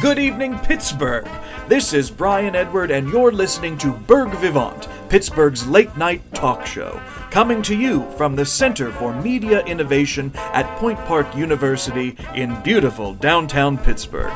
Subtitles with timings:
[0.00, 1.28] Good evening, Pittsburgh.
[1.66, 7.00] This is Brian Edward, and you're listening to Burgh Vivant, Pittsburgh's late night talk show,
[7.32, 13.14] coming to you from the Center for Media Innovation at Point Park University in beautiful
[13.14, 14.32] downtown Pittsburgh.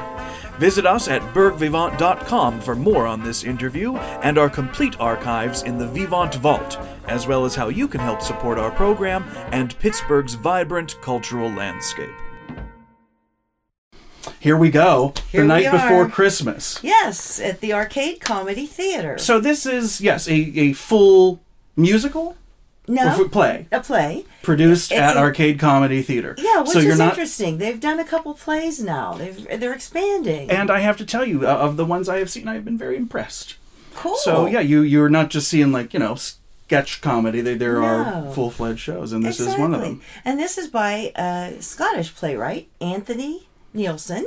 [0.59, 5.87] Visit us at burghvivant.com for more on this interview and our complete archives in the
[5.87, 6.77] Vivant Vault,
[7.07, 12.11] as well as how you can help support our program and Pittsburgh's vibrant cultural landscape.
[14.43, 15.15] Here we go.
[15.31, 16.09] Here the night before.
[16.09, 16.81] Christmas.
[16.83, 19.17] Yes, at the Arcade Comedy Theater.
[19.17, 21.41] So this is yes, a, a full
[21.77, 22.37] musical
[22.89, 24.25] no, play a play.
[24.43, 26.35] produced It's at a- Arcade Comedy Theater.
[26.39, 27.59] Yeah, which so is not interesting.
[27.59, 29.13] They've done a couple plays now.
[29.13, 30.51] They've they're expanding.
[30.51, 32.77] and I have to tell you, uh, of the ones I have seen, I've been
[32.77, 33.55] very impressed.
[33.95, 34.17] cool.
[34.17, 37.43] So yeah, you you're not just seeing like you know sketch comedy.
[37.43, 40.03] They, there are full fledged shows, and this is one of them.
[40.25, 44.25] And this is by a Scottish playwright, Anthony Neilson.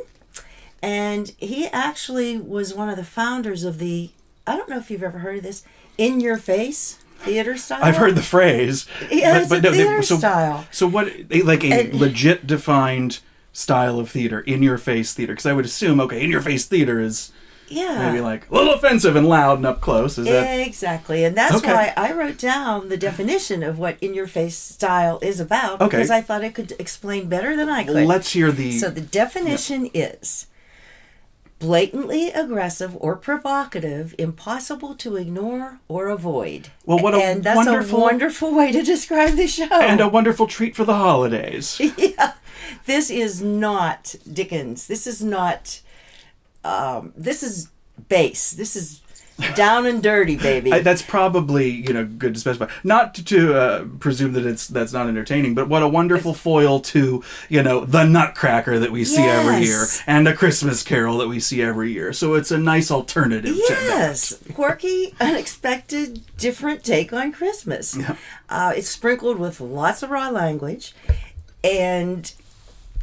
[0.82, 4.12] And he actually was one of the founders of the,
[4.46, 5.64] I don't know if you've ever heard of this,
[5.98, 7.80] In Your Face theater style.
[7.82, 8.86] I've heard the phrase.
[9.10, 10.68] Yeah, it's a they- theater so, style.
[10.72, 11.12] So what?
[11.32, 13.20] Like a And- legit defined
[13.54, 15.34] style of theater, in your face theater.
[15.34, 17.32] Because I would assume, okay, in your face theater is
[17.68, 18.08] Yeah.
[18.08, 20.18] maybe like a little offensive and loud and up close.
[20.18, 20.60] Is that?
[20.60, 21.24] Exactly.
[21.24, 21.74] And that's Okay.
[21.74, 25.98] why I wrote down the definition of what in your face style is about Okay.
[25.98, 28.06] because I thought it could explain better than I could.
[28.06, 28.78] Let's hear the.
[28.80, 30.48] So the definition is
[31.58, 36.68] blatantly aggressive or provocative, impossible to ignore or avoid.
[36.86, 39.68] Well, what a and that's wonderful- a wonderful way to describe the show.
[39.72, 41.80] and a wonderful treat for the holidays.
[41.98, 42.34] yeah,
[42.86, 44.88] this is not Dickens.
[44.88, 45.80] This is not.
[46.66, 47.70] Um, this is
[48.10, 48.52] base.
[48.52, 49.02] This is
[49.54, 50.72] down and dirty, baby.
[50.72, 52.72] I, that's probably you know good to specify.
[52.84, 56.80] Not to, to uh, presume that it's that's not entertaining, but what a wonderful foil
[56.82, 61.28] to you know the Nutcracker that we see every year and a Christmas Carol that
[61.28, 62.14] we see every year.
[62.14, 63.56] So it's a nice alternative.
[63.56, 63.74] to.
[63.74, 67.98] Yes, quirky, unexpected, different take on Christmas.
[68.50, 70.96] Uh, it's sprinkled with lots of raw language,
[71.64, 72.34] and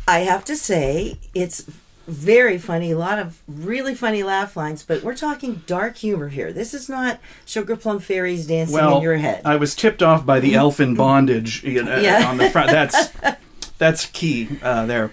[0.09, 1.65] I have to say it's
[2.07, 2.91] very funny.
[2.91, 6.53] A lot of really funny laugh lines, but we're talking dark humor here.
[6.53, 9.43] This is not sugar plum fairies dancing Well, in your head.
[9.45, 12.29] I was tipped off by the elf in bondage you know, Yeah.
[12.29, 12.71] on the front.
[12.71, 13.09] That's
[13.79, 15.11] that's key uh, there.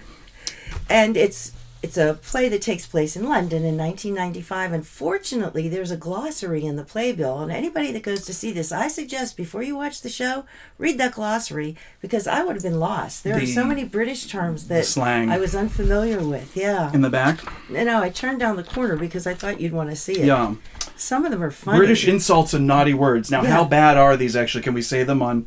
[0.88, 1.52] and it's
[1.82, 4.72] it's a play that takes place in London in 1995.
[4.72, 7.38] And fortunately, there's a glossary in the playbill.
[7.38, 10.44] And anybody that goes to see this, I suggest before you watch the show,
[10.76, 13.24] read that glossary because I would have been lost.
[13.24, 15.30] There are so many British terms that slang.
[15.30, 16.56] I was unfamiliar with.
[16.56, 19.72] Yeah, In the back, no, no, I turned down the corner because I thought you'd
[19.72, 20.26] want to see it.
[20.26, 20.54] yeah.
[20.96, 21.78] some of them are funny.
[21.78, 23.30] British insults and naughty words.
[23.30, 24.62] Now, how bad are these actually?
[24.62, 25.46] Can we say them on?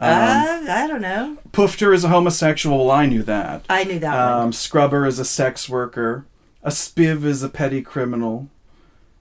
[0.00, 1.38] Uh, I don't know.
[1.52, 2.78] Poofter is a homosexual.
[2.86, 3.64] Well, I knew that.
[3.68, 4.42] I knew that one.
[4.46, 6.26] Um, Scrubber is a sex worker.
[6.62, 8.48] A spiv is a petty criminal.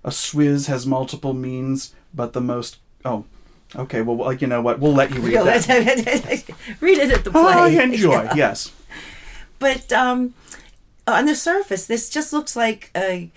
[0.04, 2.78] A swizz has multiple means, but the most.
[3.06, 3.26] Oh,
[3.76, 4.02] okay.
[4.02, 4.80] Well, well, you know what?
[4.80, 5.68] We'll let you read Yeah, that.
[6.82, 7.42] read it at the play.
[7.42, 8.24] Oh, I enjoy.
[8.24, 8.36] Yeah.
[8.36, 8.72] Yes.
[9.60, 10.34] But um,
[11.08, 13.30] on the surface, this just looks like a,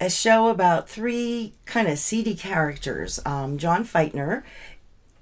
[0.00, 3.18] a show about three kind of seedy characters.
[3.26, 4.42] Um, John Feitner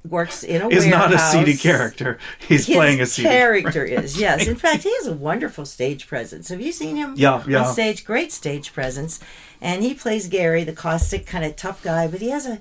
[0.09, 2.19] works in a way Is not a seedy character.
[2.39, 4.47] He's His playing a seedy character is yes.
[4.47, 6.49] In fact, he has a wonderful stage presence.
[6.49, 7.15] Have you seen him?
[7.17, 7.67] Yeah, yeah.
[7.67, 9.21] On stage, great stage presence,
[9.61, 12.61] and he plays Gary, the caustic kind of tough guy, but he has a,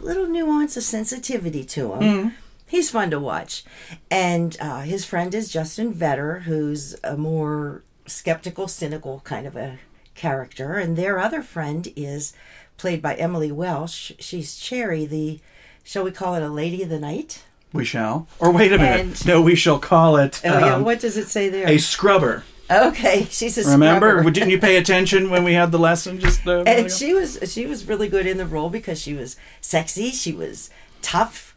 [0.00, 2.00] a little nuance of sensitivity to him.
[2.00, 2.28] Mm-hmm.
[2.68, 3.64] He's fun to watch,
[4.10, 9.78] and uh, his friend is Justin Vetter, who's a more skeptical, cynical kind of a
[10.14, 12.32] character, and their other friend is
[12.76, 14.12] played by Emily Welsh.
[14.18, 15.40] She's Cherry, the
[15.86, 17.44] shall we call it a lady of the night?
[17.72, 18.26] We shall.
[18.38, 19.00] Or wait a minute.
[19.00, 21.68] And- no, we shall call it Oh yeah, um, what does it say there?
[21.68, 22.44] a scrubber.
[22.70, 23.78] Okay, she's a scrubber.
[23.78, 24.10] Remember?
[24.10, 24.30] scrubber.
[24.30, 26.18] Didn't you pay attention when we had the lesson?
[26.18, 29.36] Just uh, and she was she was really good in the role because she was
[29.60, 30.70] sexy, she was
[31.02, 31.54] tough,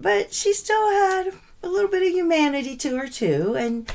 [0.00, 1.32] but she still had
[1.62, 3.54] a little bit of humanity to her too.
[3.56, 3.90] And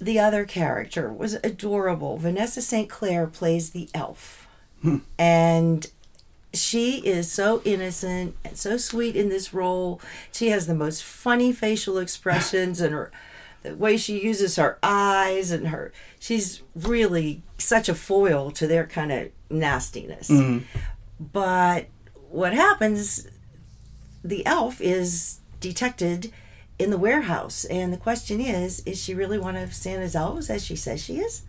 [0.00, 2.16] the other character was adorable.
[2.18, 2.88] Vanessa St.
[2.88, 4.46] Clair plays the elf,
[5.18, 5.86] and
[6.52, 10.00] she is so innocent and so sweet in this role.
[10.32, 13.10] She has the most funny facial expressions and her
[13.62, 18.86] the way she uses her eyes and her she's really such a foil to their
[18.86, 20.30] kind of nastiness.
[20.30, 20.64] Mm-hmm.
[21.18, 21.88] But
[22.30, 23.28] what happens
[24.24, 26.32] the elf is detected
[26.78, 30.64] in the warehouse and the question is is she really one of Santa's elves as
[30.64, 31.42] she says she is?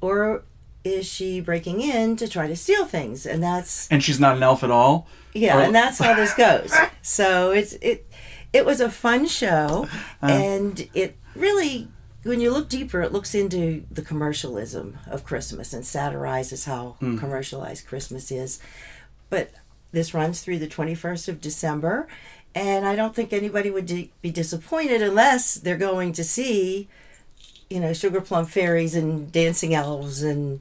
[0.00, 0.42] Or
[0.86, 3.26] is she breaking in to try to steal things?
[3.26, 5.06] And that's and she's not an elf at all.
[5.34, 6.72] yeah, Or- and that's how this goes.
[7.02, 8.06] So it's it
[8.52, 9.86] it was a fun show,
[10.22, 10.26] Uh-huh.
[10.32, 11.88] and it really
[12.24, 17.86] when you look deeper, it looks into the commercialism of Christmas and satirizes how commercialized
[17.86, 18.58] Christmas is.
[19.30, 19.50] But
[19.92, 22.08] this runs through the 21st of December,
[22.52, 26.88] and I don't think anybody would di- be disappointed unless they're going to see,
[27.70, 30.60] you know, sugar plum fairies and dancing elves and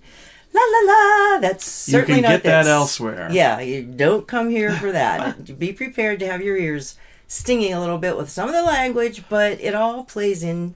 [0.53, 1.39] la la la.
[1.39, 3.29] That's You certainly can not get that elsewhere.
[3.31, 5.59] Yeah, you don't come here for that.
[5.59, 6.97] be prepared to have your ears
[7.27, 10.75] stinging a little bit with some of the language, but it all plays in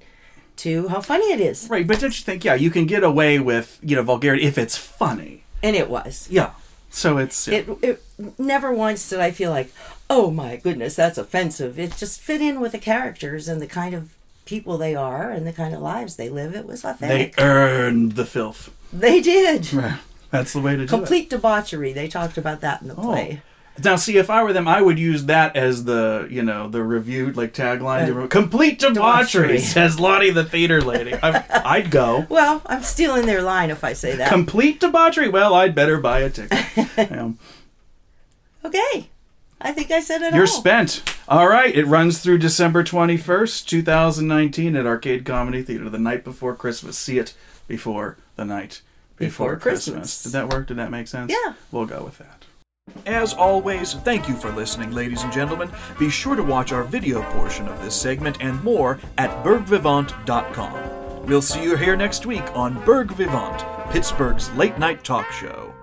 [0.58, 1.70] to how funny it is.
[1.70, 4.58] Right, but don't you think, yeah, you can get away with, you know, vulgarity if
[4.58, 5.44] it's funny.
[5.64, 6.28] And it was.
[6.30, 6.52] Yeah.
[6.90, 7.48] So it's.
[7.48, 8.04] It, it
[8.38, 9.72] never once did I feel like,
[10.10, 11.80] oh my goodness, that's offensive.
[11.80, 14.16] It just fit in with the characters and the kind of
[14.50, 16.56] people they are and the kind of lives they live.
[16.56, 17.36] It was authentic.
[17.36, 18.76] they earned the filth.
[18.92, 19.64] They, did.
[20.32, 20.90] That's the way to do it.
[20.90, 21.94] Complete debauchery.
[21.94, 23.44] They talked about that in the play.
[23.84, 26.84] Now, see, if I were them, I would use that as the, you know, the
[26.84, 28.24] reviewed like tagline.
[28.24, 29.60] Uh, Complete debauchery, debauchery.
[29.60, 31.14] says Lonnie the theater lady.
[31.14, 32.26] I, I'd go.
[32.28, 34.30] Well, I'm stealing their line if I say that.
[34.30, 35.30] Complete debauchery.
[35.30, 36.60] Well, I'd better buy a ticket.
[38.66, 39.10] Okay.
[39.62, 40.48] I think I said it You're all.
[40.48, 41.04] spent.
[41.28, 46.56] All right, it runs through December 21st, 2019 at Arcade Comedy Theater, the night before
[46.56, 46.98] Christmas.
[46.98, 47.34] See it
[47.68, 48.82] before the night
[49.18, 49.94] before, Before Christmas.
[49.96, 50.24] Christmas.
[50.24, 50.68] Did that work?
[50.68, 51.32] Did that make sense?
[51.32, 51.54] Yeah.
[51.72, 52.46] We'll go with that.
[53.06, 55.70] As always, thank you for listening, ladies and gentlemen.
[56.00, 61.26] Be sure to watch our video portion of this segment and more at burghvivant.com.
[61.26, 65.76] We'll see you here next week on Burgh Vivant, Pittsburgh's late night talk show.